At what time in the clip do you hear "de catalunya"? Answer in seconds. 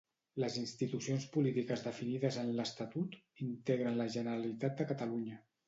4.83-5.41